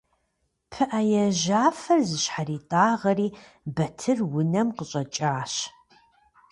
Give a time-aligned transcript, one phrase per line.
[0.71, 3.27] ПыӀэ яжьафэр зыщхьэритӀагъэри
[3.75, 5.53] Батыр унэм къыщӀэкӀащ.